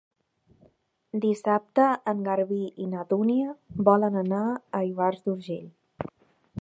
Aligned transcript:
Dissabte 1.25 1.85
en 2.13 2.23
Garbí 2.29 2.59
i 2.85 2.89
na 2.95 3.05
Dúnia 3.11 3.53
volen 3.91 4.19
anar 4.25 4.43
a 4.51 4.83
Ivars 4.89 5.25
d'Urgell. 5.29 6.13